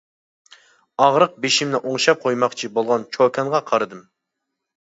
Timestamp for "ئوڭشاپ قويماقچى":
1.91-2.73